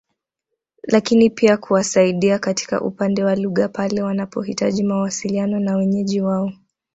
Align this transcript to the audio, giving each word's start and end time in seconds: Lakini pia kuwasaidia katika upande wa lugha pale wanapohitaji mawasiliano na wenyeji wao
Lakini 0.83 1.29
pia 1.29 1.57
kuwasaidia 1.57 2.39
katika 2.39 2.81
upande 2.81 3.23
wa 3.23 3.35
lugha 3.35 3.69
pale 3.69 4.01
wanapohitaji 4.01 4.83
mawasiliano 4.83 5.59
na 5.59 5.75
wenyeji 5.77 6.21
wao 6.21 6.53